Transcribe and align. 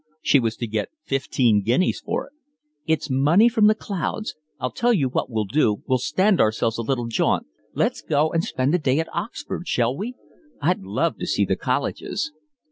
She 0.23 0.39
was 0.39 0.55
to 0.55 0.65
get 0.65 0.89
fifteen 1.03 1.61
guineas 1.61 1.99
for 1.99 2.25
it. 2.25 2.33
"It's 2.91 3.07
money 3.11 3.47
from 3.47 3.67
the 3.67 3.75
clouds. 3.75 4.33
I'll 4.59 4.71
tell 4.71 4.91
you 4.93 5.09
what 5.09 5.29
we'll 5.29 5.45
do, 5.45 5.83
we'll 5.85 5.99
stand 5.99 6.41
ourselves 6.41 6.79
a 6.79 6.81
little 6.81 7.05
jaunt. 7.05 7.45
Let's 7.75 8.01
go 8.01 8.31
and 8.31 8.43
spend 8.43 8.73
a 8.73 8.79
day 8.79 8.99
at 8.99 9.13
Oxford, 9.13 9.67
shall 9.67 9.95
we? 9.95 10.15
I'd 10.59 10.79
love 10.81 11.17
to 11.19 11.27
see 11.27 11.45
the 11.45 11.55
colleges." 11.55 12.31